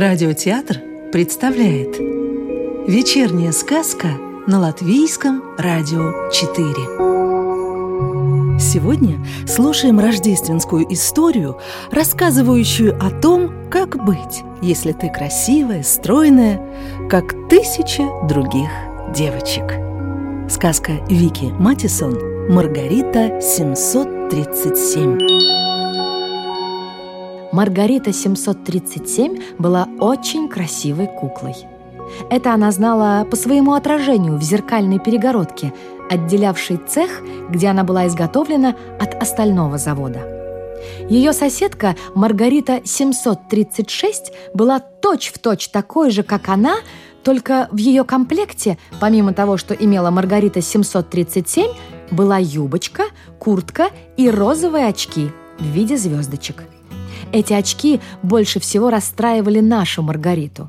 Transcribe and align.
Радиотеатр 0.00 0.80
представляет 1.12 1.98
Вечерняя 2.88 3.52
сказка 3.52 4.08
на 4.46 4.58
Латвийском 4.58 5.42
радио 5.58 6.30
4 6.30 6.64
Сегодня 8.58 9.22
слушаем 9.46 10.00
рождественскую 10.00 10.90
историю, 10.90 11.60
рассказывающую 11.90 12.96
о 12.98 13.10
том, 13.10 13.68
как 13.70 14.02
быть, 14.02 14.42
если 14.62 14.92
ты 14.92 15.12
красивая, 15.12 15.82
стройная, 15.82 16.66
как 17.10 17.34
тысяча 17.50 18.08
других 18.26 18.70
девочек. 19.14 19.74
Сказка 20.50 20.92
Вики 21.10 21.52
Матисон 21.58 22.48
«Маргарита 22.48 23.38
737» 23.38 25.79
Маргарита 27.52 28.12
737 28.12 29.42
была 29.58 29.88
очень 29.98 30.48
красивой 30.48 31.08
куклой. 31.08 31.56
Это 32.30 32.54
она 32.54 32.70
знала 32.70 33.26
по 33.28 33.36
своему 33.36 33.74
отражению 33.74 34.36
в 34.36 34.42
зеркальной 34.42 35.00
перегородке, 35.00 35.72
отделявшей 36.08 36.78
цех, 36.88 37.22
где 37.48 37.68
она 37.68 37.82
была 37.82 38.06
изготовлена 38.06 38.76
от 39.00 39.20
остального 39.20 39.78
завода. 39.78 40.20
Ее 41.08 41.32
соседка 41.32 41.96
Маргарита 42.14 42.82
736 42.84 44.32
была 44.54 44.78
точь-в-точь 44.78 45.66
точь 45.66 45.68
такой 45.68 46.10
же, 46.10 46.22
как 46.22 46.48
она, 46.48 46.76
только 47.24 47.68
в 47.72 47.76
ее 47.76 48.04
комплекте, 48.04 48.78
помимо 49.00 49.32
того, 49.34 49.56
что 49.56 49.74
имела 49.74 50.10
Маргарита 50.10 50.60
737, 50.60 51.66
была 52.12 52.38
юбочка, 52.38 53.04
куртка 53.40 53.90
и 54.16 54.30
розовые 54.30 54.86
очки 54.86 55.30
в 55.58 55.64
виде 55.64 55.96
звездочек– 55.96 56.62
эти 57.32 57.52
очки 57.52 58.00
больше 58.22 58.60
всего 58.60 58.90
расстраивали 58.90 59.60
нашу 59.60 60.02
Маргариту. 60.02 60.68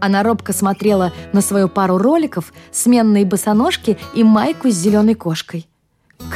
Она 0.00 0.22
робко 0.22 0.52
смотрела 0.52 1.12
на 1.32 1.40
свою 1.40 1.68
пару 1.68 1.96
роликов, 1.96 2.52
сменные 2.72 3.24
босоножки 3.24 3.96
и 4.14 4.24
майку 4.24 4.68
с 4.68 4.74
зеленой 4.74 5.14
кошкой. 5.14 5.68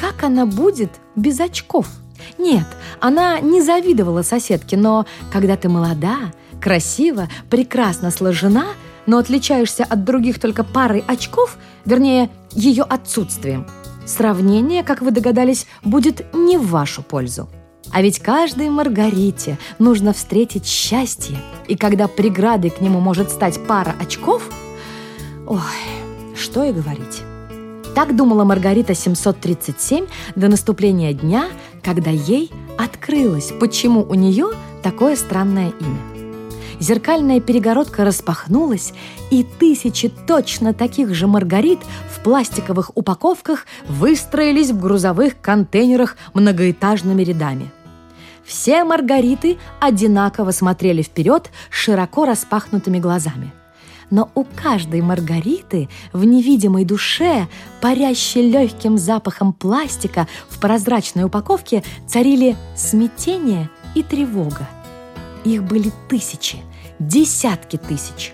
Как 0.00 0.22
она 0.22 0.46
будет 0.46 0.90
без 1.16 1.40
очков? 1.40 1.88
Нет, 2.38 2.66
она 3.00 3.40
не 3.40 3.60
завидовала 3.62 4.22
соседке, 4.22 4.76
но 4.76 5.04
когда 5.32 5.56
ты 5.56 5.68
молода, 5.68 6.32
красива, 6.60 7.28
прекрасно 7.50 8.10
сложена, 8.10 8.66
но 9.06 9.18
отличаешься 9.18 9.84
от 9.84 10.04
других 10.04 10.38
только 10.38 10.64
парой 10.64 11.04
очков, 11.06 11.56
вернее, 11.84 12.30
ее 12.52 12.84
отсутствием, 12.84 13.66
сравнение, 14.04 14.82
как 14.82 15.02
вы 15.02 15.10
догадались, 15.10 15.66
будет 15.82 16.32
не 16.34 16.56
в 16.56 16.68
вашу 16.68 17.02
пользу. 17.02 17.48
А 17.96 18.02
ведь 18.02 18.18
каждой 18.18 18.68
Маргарите 18.68 19.56
нужно 19.78 20.12
встретить 20.12 20.66
счастье, 20.66 21.38
и 21.66 21.78
когда 21.78 22.08
преградой 22.08 22.68
к 22.68 22.82
нему 22.82 23.00
может 23.00 23.30
стать 23.30 23.58
пара 23.66 23.94
очков, 23.98 24.50
ой, 25.46 25.62
что 26.36 26.62
и 26.62 26.72
говорить. 26.72 27.22
Так 27.94 28.14
думала 28.14 28.44
Маргарита 28.44 28.94
737 28.94 30.08
до 30.34 30.48
наступления 30.48 31.14
дня, 31.14 31.46
когда 31.82 32.10
ей 32.10 32.50
открылось, 32.76 33.50
почему 33.58 34.02
у 34.02 34.12
нее 34.12 34.50
такое 34.82 35.16
странное 35.16 35.72
имя. 35.80 35.98
Зеркальная 36.78 37.40
перегородка 37.40 38.04
распахнулась, 38.04 38.92
и 39.30 39.42
тысячи 39.42 40.10
точно 40.10 40.74
таких 40.74 41.14
же 41.14 41.26
маргарит 41.26 41.78
в 42.14 42.22
пластиковых 42.22 42.90
упаковках 42.94 43.64
выстроились 43.88 44.72
в 44.72 44.80
грузовых 44.82 45.40
контейнерах 45.40 46.18
многоэтажными 46.34 47.22
рядами. 47.22 47.70
Все 48.46 48.84
маргариты 48.84 49.58
одинаково 49.80 50.52
смотрели 50.52 51.02
вперед 51.02 51.50
широко 51.68 52.24
распахнутыми 52.24 53.00
глазами. 53.00 53.52
Но 54.08 54.30
у 54.36 54.44
каждой 54.44 55.00
маргариты 55.00 55.88
в 56.12 56.22
невидимой 56.24 56.84
душе, 56.84 57.48
парящей 57.80 58.48
легким 58.48 58.98
запахом 58.98 59.52
пластика 59.52 60.28
в 60.48 60.60
прозрачной 60.60 61.24
упаковке, 61.24 61.82
царили 62.06 62.56
смятение 62.76 63.68
и 63.96 64.04
тревога. 64.04 64.68
Их 65.44 65.64
были 65.64 65.90
тысячи, 66.08 66.58
десятки 67.00 67.76
тысяч. 67.76 68.32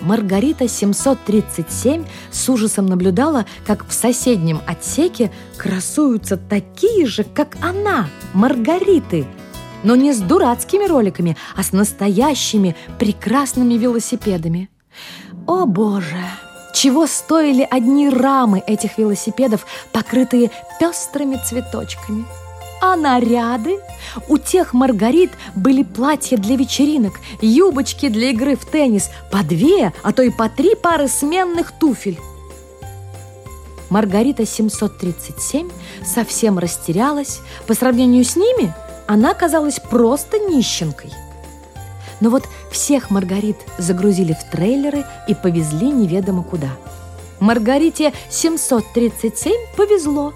Маргарита 0.00 0.66
737 0.66 2.04
с 2.32 2.48
ужасом 2.48 2.86
наблюдала, 2.86 3.46
как 3.64 3.86
в 3.86 3.92
соседнем 3.92 4.60
отсеке 4.66 5.30
красуются 5.56 6.36
такие 6.36 7.06
же, 7.06 7.22
как 7.22 7.56
она, 7.62 8.08
Маргариты– 8.34 9.24
но 9.82 9.96
не 9.96 10.12
с 10.12 10.20
дурацкими 10.20 10.86
роликами, 10.86 11.36
а 11.56 11.62
с 11.62 11.72
настоящими 11.72 12.76
прекрасными 12.98 13.74
велосипедами. 13.74 14.68
О 15.46 15.66
боже! 15.66 16.24
Чего 16.74 17.06
стоили 17.06 17.66
одни 17.70 18.08
рамы 18.08 18.62
этих 18.66 18.96
велосипедов, 18.96 19.66
покрытые 19.92 20.50
пестрыми 20.80 21.36
цветочками? 21.36 22.24
А 22.80 22.96
наряды? 22.96 23.78
У 24.28 24.38
тех 24.38 24.72
Маргарит 24.72 25.30
были 25.54 25.82
платья 25.82 26.36
для 26.36 26.56
вечеринок, 26.56 27.20
юбочки 27.40 28.08
для 28.08 28.30
игры 28.30 28.56
в 28.56 28.64
теннис, 28.64 29.10
по 29.30 29.42
две, 29.42 29.92
а 30.02 30.12
то 30.12 30.22
и 30.22 30.30
по 30.30 30.48
три 30.48 30.74
пары 30.74 31.08
сменных 31.08 31.72
туфель. 31.78 32.18
Маргарита 33.90 34.46
737 34.46 35.68
совсем 36.04 36.58
растерялась. 36.58 37.40
По 37.66 37.74
сравнению 37.74 38.24
с 38.24 38.34
ними– 38.34 38.74
она 39.12 39.34
казалась 39.34 39.78
просто 39.78 40.38
нищенкой. 40.38 41.12
Но 42.20 42.30
вот 42.30 42.44
всех 42.70 43.10
Маргарит 43.10 43.58
загрузили 43.76 44.32
в 44.32 44.42
трейлеры 44.50 45.04
и 45.28 45.34
повезли 45.34 45.90
неведомо 45.90 46.42
куда. 46.42 46.70
Маргарите 47.38 48.14
737 48.30 49.52
повезло. 49.76 50.32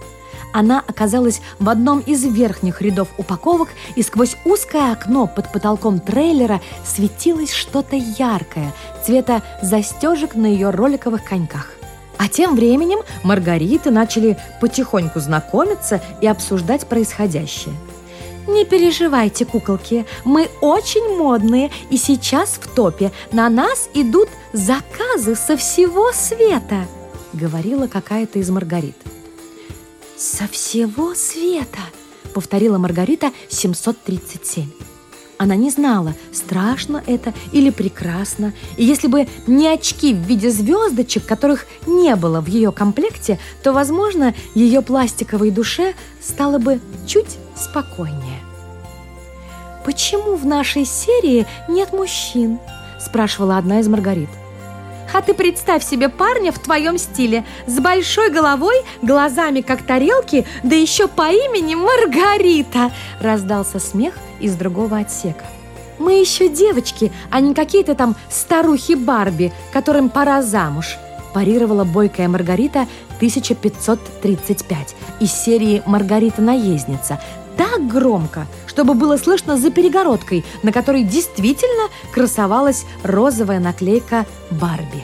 Она 0.53 0.84
оказалась 0.86 1.41
в 1.59 1.70
одном 1.70 2.00
из 2.00 2.22
верхних 2.25 2.82
рядов 2.82 3.09
упаковок, 3.16 3.70
и 3.94 4.03
сквозь 4.03 4.36
узкое 4.44 4.92
окно 4.92 5.26
под 5.26 5.50
потолком 5.53 5.98
трейлера 5.98 6.60
светилось 6.84 7.54
что-то 7.54 7.97
яркое, 7.97 8.75
цвета 9.06 9.41
застежек 9.62 10.34
на 10.34 10.44
ее 10.44 10.69
роликовых 10.69 11.25
коньках. 11.25 11.70
А 12.19 12.28
тем 12.28 12.54
временем 12.54 12.98
Маргариты 13.22 13.91
начали 13.91 14.36
потихоньку 14.60 15.19
знакомиться 15.19 16.03
и 16.20 16.26
обсуждать 16.26 16.86
происходящее– 16.86 17.75
не 18.46 18.64
переживайте, 18.64 19.44
куколки, 19.44 20.06
мы 20.24 20.48
очень 20.60 21.16
модные, 21.16 21.70
и 21.90 21.96
сейчас 21.96 22.58
в 22.60 22.74
топе 22.74 23.12
на 23.32 23.48
нас 23.48 23.88
идут 23.94 24.28
заказы 24.52 25.34
со 25.34 25.56
всего 25.56 26.12
света, 26.12 26.86
говорила 27.32 27.86
какая-то 27.86 28.38
из 28.38 28.50
Маргарит. 28.50 28.96
Со 30.16 30.46
всего 30.48 31.14
света, 31.14 31.80
повторила 32.32 32.78
Маргарита 32.78 33.32
737. 33.48 34.70
Она 35.38 35.54
не 35.54 35.70
знала, 35.70 36.14
страшно 36.32 37.02
это 37.06 37.34
или 37.52 37.68
прекрасно. 37.70 38.54
И 38.78 38.84
если 38.84 39.06
бы 39.06 39.28
не 39.46 39.68
очки 39.68 40.14
в 40.14 40.18
виде 40.18 40.50
звездочек, 40.50 41.26
которых 41.26 41.66
не 41.86 42.16
было 42.16 42.40
в 42.40 42.46
ее 42.46 42.72
комплекте, 42.72 43.38
то, 43.62 43.72
возможно, 43.72 44.34
ее 44.54 44.80
пластиковой 44.80 45.50
душе 45.50 45.94
стало 46.22 46.58
бы 46.58 46.80
чуть 47.06 47.36
спокойнее. 47.54 48.35
«Почему 49.86 50.34
в 50.34 50.44
нашей 50.44 50.84
серии 50.84 51.47
нет 51.69 51.92
мужчин?»– 51.92 52.58
спрашивала 52.98 53.56
одна 53.56 53.78
из 53.78 53.86
Маргарит. 53.86 54.28
А 55.14 55.22
ты 55.22 55.32
представь 55.32 55.84
себе 55.84 56.08
парня 56.08 56.50
в 56.50 56.58
твоем 56.58 56.98
стиле, 56.98 57.44
с 57.66 57.78
большой 57.78 58.30
головой, 58.30 58.74
глазами 59.00 59.60
как 59.60 59.83
тарелки, 59.83 60.44
да 60.62 60.74
еще 60.74 61.06
по 61.06 61.30
имени 61.30 61.77
Маргарита!» 61.77 62.91
Раздался 63.21 63.78
смех 63.78 64.15
из 64.41 64.56
другого 64.56 64.98
отсека. 64.98 65.44
«Мы 65.98 66.15
еще 66.21 66.48
девочки, 66.48 67.12
а 67.30 67.41
не 67.41 67.54
какие-то 67.54 67.94
там 67.94 68.16
старухи 68.28 68.94
Барби, 68.94 69.53
которым 69.72 70.10
пора 70.10 70.42
замуж», 70.42 70.98
парировала 71.33 71.84
бойкая 71.84 72.28
Маргарита 72.28 72.88
1535 73.18 74.97
из 75.21 75.33
серии 75.33 75.83
«Маргарита-наездница», 75.86 77.21
так 77.56 77.86
громко, 77.86 78.47
чтобы 78.76 78.92
было 78.92 79.16
слышно 79.16 79.56
за 79.56 79.70
перегородкой, 79.70 80.44
на 80.62 80.70
которой 80.70 81.02
действительно 81.02 81.88
красовалась 82.12 82.84
розовая 83.02 83.58
наклейка 83.58 84.26
«Барби». 84.50 85.02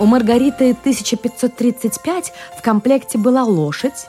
У 0.00 0.06
Маргариты 0.06 0.72
1535 0.72 2.32
в 2.58 2.62
комплекте 2.62 3.16
была 3.16 3.44
лошадь, 3.44 4.08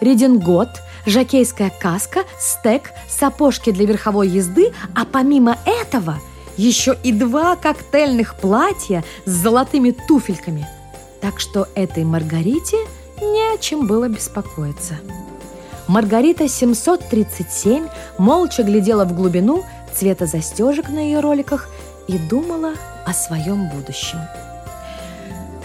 редингот, 0.00 0.70
жакейская 1.04 1.70
каска, 1.70 2.20
стек, 2.40 2.92
сапожки 3.10 3.70
для 3.70 3.84
верховой 3.84 4.28
езды, 4.28 4.72
а 4.94 5.04
помимо 5.04 5.58
этого 5.66 6.18
еще 6.56 6.96
и 7.02 7.12
два 7.12 7.56
коктейльных 7.56 8.36
платья 8.36 9.04
с 9.26 9.30
золотыми 9.30 9.90
туфельками. 9.90 10.66
Так 11.20 11.38
что 11.38 11.68
этой 11.74 12.04
Маргарите 12.04 12.78
не 13.20 13.54
о 13.54 13.58
чем 13.58 13.86
было 13.86 14.08
беспокоиться. 14.08 14.96
Маргарита 15.88 16.48
737 16.48 17.88
молча 18.18 18.62
глядела 18.62 19.04
в 19.04 19.14
глубину 19.14 19.64
цвета 19.92 20.26
застежек 20.26 20.88
на 20.88 21.00
ее 21.00 21.20
роликах 21.20 21.68
и 22.06 22.18
думала 22.18 22.74
о 23.04 23.12
своем 23.12 23.68
будущем. 23.68 24.20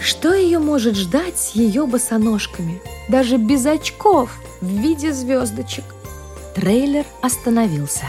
Что 0.00 0.32
ее 0.34 0.58
может 0.58 0.96
ждать 0.96 1.38
с 1.38 1.50
ее 1.54 1.86
босоножками, 1.86 2.80
даже 3.08 3.36
без 3.36 3.66
очков 3.66 4.30
в 4.60 4.66
виде 4.66 5.12
звездочек? 5.12 5.84
Трейлер 6.54 7.04
остановился. 7.22 8.04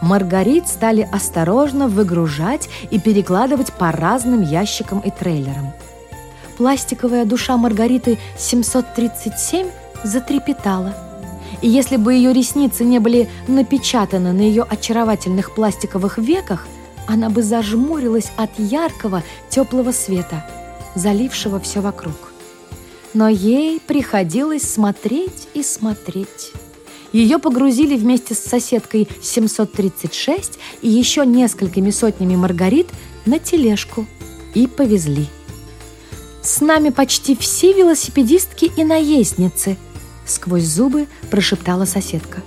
Маргарит 0.00 0.68
стали 0.68 1.08
осторожно 1.12 1.86
выгружать 1.88 2.68
и 2.90 2.98
перекладывать 2.98 3.72
по 3.72 3.92
разным 3.92 4.42
ящикам 4.42 5.00
и 5.00 5.10
трейлерам. 5.10 5.72
Пластиковая 6.56 7.24
душа 7.24 7.56
Маргариты 7.56 8.18
737 8.36 9.68
затрепетала. 10.02 11.11
И 11.62 11.68
если 11.68 11.96
бы 11.96 12.12
ее 12.12 12.32
ресницы 12.32 12.84
не 12.84 12.98
были 12.98 13.30
напечатаны 13.46 14.32
на 14.32 14.40
ее 14.40 14.64
очаровательных 14.64 15.54
пластиковых 15.54 16.18
веках, 16.18 16.66
она 17.06 17.30
бы 17.30 17.42
зажмурилась 17.42 18.32
от 18.36 18.58
яркого 18.58 19.22
теплого 19.48 19.92
света, 19.92 20.44
залившего 20.96 21.60
все 21.60 21.80
вокруг. 21.80 22.16
Но 23.14 23.28
ей 23.28 23.80
приходилось 23.80 24.62
смотреть 24.62 25.48
и 25.54 25.62
смотреть. 25.62 26.52
Ее 27.12 27.38
погрузили 27.38 27.96
вместе 27.96 28.34
с 28.34 28.38
соседкой 28.38 29.06
736 29.22 30.58
и 30.80 30.88
еще 30.88 31.24
несколькими 31.26 31.90
сотнями 31.90 32.36
маргарит 32.36 32.88
на 33.26 33.38
тележку 33.38 34.06
и 34.54 34.66
повезли. 34.66 35.26
«С 36.42 36.60
нами 36.60 36.88
почти 36.88 37.36
все 37.36 37.72
велосипедистки 37.72 38.72
и 38.76 38.82
наездницы», 38.82 39.76
сквозь 40.34 40.64
зубы 40.64 41.06
прошептала 41.30 41.84
соседка. 41.84 42.40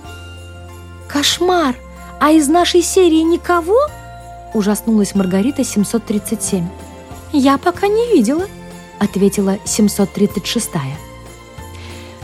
«Кошмар! 1.08 1.76
А 2.20 2.30
из 2.32 2.48
нашей 2.48 2.82
серии 2.82 3.22
никого?» 3.22 3.78
ужаснулась 4.54 5.14
Маргарита 5.14 5.64
737. 5.64 6.66
«Я 7.32 7.58
пока 7.58 7.88
не 7.88 8.12
видела», 8.12 8.46
ответила 9.00 9.58
736-я. 9.64 10.96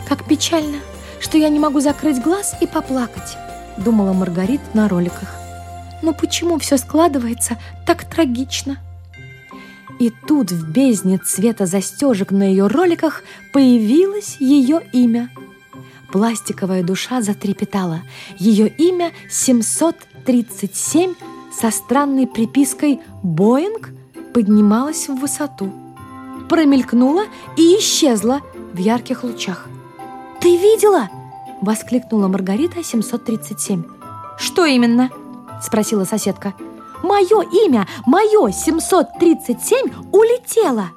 «Как 0.09 0.25
печально!» 0.25 0.79
что 1.23 1.39
я 1.39 1.49
не 1.49 1.59
могу 1.59 1.81
закрыть 1.81 2.21
глаз 2.21 2.55
и 2.61 2.67
поплакать»,— 2.67 3.37
думала 3.79 4.13
Маргарита 4.13 4.65
на 4.75 4.89
роликах. 4.89 5.35
«Но 6.03 6.13
почему 6.13 6.59
все 6.59 6.77
складывается 6.77 7.59
так 7.87 8.05
трагично?» 8.05 8.79
И 10.01 10.11
тут 10.27 10.51
в 10.51 10.69
бездне 10.69 11.19
цвета 11.19 11.65
застежек 11.65 12.33
на 12.33 12.43
ее 12.43 12.67
роликах 12.67 13.23
появилось 13.53 14.37
ее 14.41 14.81
имя. 14.93 15.31
Пластиковая 16.13 16.83
душа 16.83 17.23
затрепетала. 17.23 18.03
Ее 18.39 18.69
имя 18.69 19.13
737 19.31 21.15
со 21.59 21.71
странной 21.71 22.27
припиской 22.27 23.01
«Боинг» 23.23 23.91
поднималась 24.35 25.09
в 25.09 25.15
высоту. 25.15 25.73
Промелькнула 26.51 27.25
и 27.57 27.79
исчезла 27.79 28.43
в 28.75 28.79
ярких 28.79 29.25
лучах. 29.25 29.69
«Ты 30.41 30.59
видела?»– 30.59 31.09
воскликнула 31.63 32.29
Маргарита 32.29 32.85
737. 32.85 33.85
«Что 34.39 34.67
именно?»– 34.67 35.11
спросила 35.63 36.05
соседка. 36.05 36.53
«Мое 37.03 37.43
имя, 37.65 37.89
мое 38.05 38.51
737 38.53 40.11
улетело!» 40.13 40.91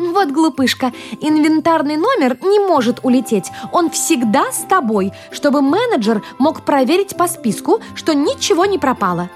«Вот 0.00 0.30
глупышка, 0.30 0.92
инвентарный 1.20 1.96
номер 1.96 2.38
не 2.42 2.58
может 2.58 3.00
улететь. 3.02 3.50
Он 3.72 3.90
всегда 3.90 4.50
с 4.50 4.64
тобой, 4.68 5.12
чтобы 5.30 5.60
менеджер 5.60 6.22
мог 6.38 6.62
проверить 6.62 7.16
по 7.16 7.28
списку, 7.28 7.80
что 7.94 8.14
ничего 8.14 8.64
не 8.64 8.78
пропало». 8.78 9.28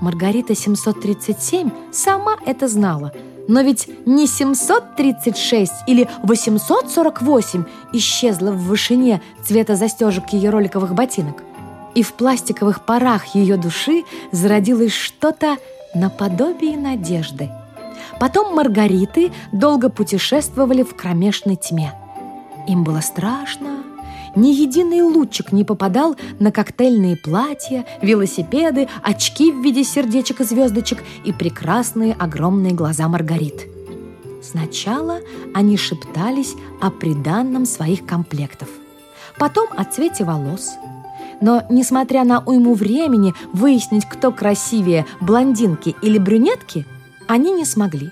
Маргарита 0.00 0.54
737 0.54 1.70
сама 1.92 2.36
это 2.44 2.68
знала– 2.68 3.12
но 3.48 3.62
ведь 3.62 3.88
не 4.06 4.26
736 4.26 5.72
или 5.86 6.06
848 6.22 7.64
исчезла 7.94 8.52
в 8.52 8.58
вышине 8.58 9.22
цвета 9.42 9.74
застежек 9.74 10.28
ее 10.34 10.50
роликовых 10.50 10.94
ботинок. 10.94 11.42
И 11.94 12.02
в 12.02 12.12
пластиковых 12.12 12.84
парах 12.84 13.34
ее 13.34 13.56
души 13.56 14.04
зародилось 14.30 14.92
что-то 14.92 15.56
наподобие 15.94 16.76
надежды. 16.76 17.50
Потом 18.20 18.54
Маргариты 18.54 19.32
долго 19.52 19.88
путешествовали 19.88 20.82
в 20.82 20.94
кромешной 20.94 21.56
тьме. 21.56 21.92
Им 22.66 22.84
было 22.84 23.00
страшно, 23.00 23.78
ни 24.36 24.48
единый 24.48 25.02
лучик 25.02 25.52
не 25.52 25.64
попадал 25.64 26.16
на 26.38 26.52
коктейльные 26.52 27.16
платья, 27.16 27.84
велосипеды, 28.02 28.88
очки 29.02 29.50
в 29.50 29.62
виде 29.62 29.84
сердечек 29.84 30.40
и 30.40 30.44
звездочек 30.44 31.02
и 31.24 31.32
прекрасные 31.32 32.12
огромные 32.12 32.72
глаза 32.72 33.08
Маргарит. 33.08 33.66
Сначала 34.42 35.18
они 35.54 35.76
шептались 35.76 36.54
о 36.80 36.90
приданном 36.90 37.66
своих 37.66 38.06
комплектов, 38.06 38.68
потом 39.38 39.68
о 39.76 39.84
цвете 39.84 40.24
волос. 40.24 40.70
Но, 41.40 41.64
несмотря 41.70 42.24
на 42.24 42.40
уйму 42.40 42.74
времени 42.74 43.34
выяснить, 43.52 44.06
кто 44.06 44.32
красивее, 44.32 45.06
блондинки 45.20 45.94
или 46.02 46.18
брюнетки, 46.18 46.86
они 47.28 47.52
не 47.52 47.64
смогли 47.64 48.10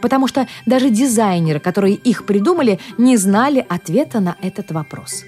потому 0.00 0.26
что 0.26 0.46
даже 0.66 0.90
дизайнеры, 0.90 1.60
которые 1.60 1.94
их 1.94 2.26
придумали, 2.26 2.80
не 2.98 3.16
знали 3.16 3.64
ответа 3.68 4.20
на 4.20 4.36
этот 4.40 4.72
вопрос. 4.72 5.24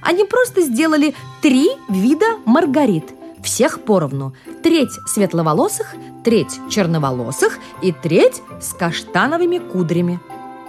Они 0.00 0.24
просто 0.24 0.62
сделали 0.62 1.14
три 1.42 1.68
вида 1.88 2.26
маргарит. 2.44 3.12
Всех 3.42 3.80
поровну. 3.80 4.34
Треть 4.62 4.92
светловолосых, 5.06 5.96
треть 6.22 6.60
черноволосых 6.70 7.58
и 7.82 7.90
треть 7.90 8.40
с 8.60 8.72
каштановыми 8.72 9.58
кудрями. 9.58 10.20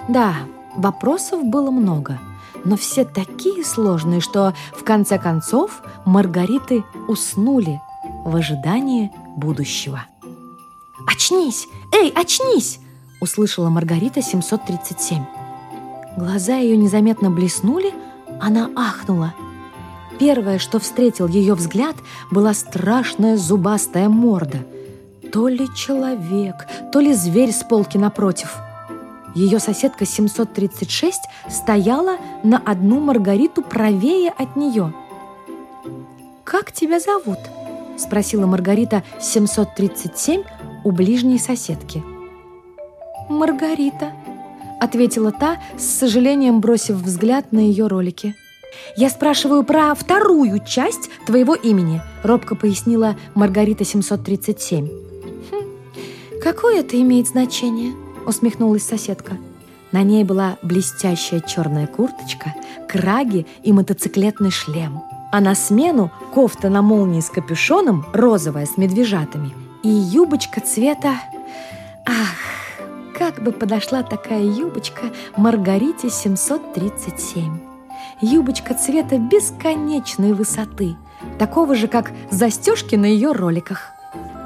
Да, 0.09 0.33
вопросов 0.75 1.43
было 1.43 1.69
много, 1.69 2.19
но 2.65 2.75
все 2.75 3.05
такие 3.05 3.63
сложные, 3.63 4.21
что 4.21 4.55
в 4.71 4.83
конце 4.83 5.19
концов 5.19 5.83
Маргариты 6.05 6.83
уснули 7.07 7.79
в 8.25 8.35
ожидании 8.35 9.11
будущего. 9.37 10.05
«Очнись! 11.07 11.67
Эй, 11.93 12.11
очнись!» 12.15 12.79
услышала 13.23 13.69
Маргарита 13.69 14.21
737. 14.21 15.23
Глаза 16.17 16.57
ее 16.57 16.77
незаметно 16.77 17.31
блеснули, 17.31 17.93
она 18.39 18.69
ахнула. 18.75 19.33
Первое, 20.19 20.59
что 20.59 20.79
встретил 20.79 21.27
ее 21.27 21.55
взгляд, 21.55 21.95
была 22.29 22.53
страшная 22.53 23.37
зубастая 23.37 24.09
морда. 24.09 24.59
То 25.31 25.47
ли 25.47 25.67
человек, 25.75 26.67
то 26.91 26.99
ли 26.99 27.13
зверь 27.13 27.51
с 27.51 27.63
полки 27.63 27.97
напротив. 27.97 28.55
Ее 29.33 29.59
соседка 29.59 30.05
736 30.05 31.21
стояла 31.49 32.17
на 32.43 32.59
одну 32.59 32.99
Маргариту 32.99 33.63
правее 33.63 34.29
от 34.29 34.55
нее. 34.55 34.93
«Как 36.43 36.71
тебя 36.71 36.99
зовут?»– 36.99 37.39
спросила 37.97 38.45
Маргарита 38.45 39.01
737 39.19 40.43
у 40.83 40.91
ближней 40.91 41.39
соседки. 41.39 42.03
«Маргарита», 43.29 44.11
ответила 44.83 45.31
та, 45.31 45.57
с 45.77 45.83
сожалением 45.83 46.59
бросив 46.59 46.97
взгляд 46.97 47.51
на 47.51 47.59
ее 47.59 47.87
ролики. 47.87 48.35
«Я 48.97 49.09
спрашиваю 49.09 49.63
про 49.63 49.95
вторую 49.95 50.59
часть 50.65 51.09
твоего 51.25 51.55
имени», 51.55 52.01
робко 52.23 52.55
пояснила 52.55 53.15
Маргарита 53.33 53.85
737. 53.85 54.89
«Хм, 55.51 55.65
какое 56.41 56.81
это 56.81 56.99
имеет 57.01 57.27
значение?» 57.27 57.93
усмехнулась 58.25 58.83
соседка. 58.83 59.37
На 59.91 60.01
ней 60.01 60.23
была 60.23 60.57
блестящая 60.63 61.39
черная 61.39 61.87
курточка, 61.87 62.53
краги 62.89 63.45
и 63.63 63.71
мотоциклетный 63.71 64.49
шлем. 64.49 65.03
А 65.31 65.39
на 65.39 65.55
смену 65.55 66.11
кофта 66.33 66.69
на 66.69 66.81
молнии 66.81 67.21
с 67.21 67.29
капюшоном, 67.29 68.05
розовая 68.13 68.65
с 68.65 68.77
медвежатами, 68.77 69.51
и 69.83 69.89
юбочка 69.89 70.61
цвета... 70.61 71.15
Ах, 72.05 72.37
как 73.17 73.43
бы 73.43 73.51
подошла 73.51 74.01
такая 74.03 74.43
юбочка 74.43 75.11
Маргарите 75.37 76.09
737. 76.09 77.59
Юбочка 78.21 78.73
цвета 78.73 79.17
бесконечной 79.17 80.33
высоты, 80.33 80.95
такого 81.37 81.75
же, 81.75 81.87
как 81.87 82.11
застежки 82.31 82.95
на 82.95 83.05
ее 83.05 83.31
роликах. 83.31 83.91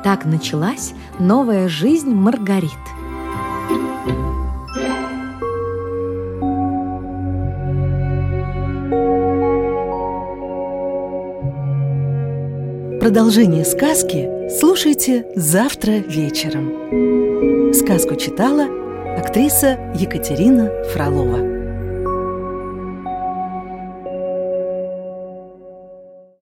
Так 0.04 0.26
началась 0.26 0.94
новая 1.20 1.68
жизнь 1.68 2.14
Маргарит. 2.14 2.72
Продолжение 13.08 13.64
сказки 13.64 14.28
слушайте 14.60 15.26
завтра 15.34 15.92
вечером. 15.94 17.74
Сказку 17.74 18.18
читала 18.18 18.68
актриса 19.18 19.94
Екатерина 19.96 20.70
Фролова. 20.92 21.57